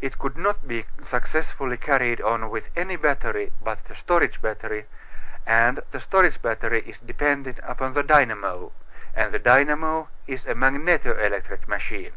It 0.00 0.18
could 0.18 0.36
not 0.36 0.66
be 0.66 0.86
successfully 1.04 1.76
carried 1.76 2.20
on 2.20 2.50
with 2.50 2.68
any 2.74 2.96
battery 2.96 3.52
but 3.62 3.84
the 3.84 3.94
storage 3.94 4.42
battery, 4.42 4.86
and 5.46 5.78
the 5.92 6.00
storage 6.00 6.42
battery 6.42 6.80
is 6.82 6.98
dependent 6.98 7.60
upon 7.62 7.92
the 7.92 8.02
dynamo, 8.02 8.72
and 9.14 9.30
the 9.30 9.38
dynamo 9.38 10.08
is 10.26 10.46
a 10.46 10.56
magneto 10.56 11.12
electric 11.16 11.68
machine. 11.68 12.14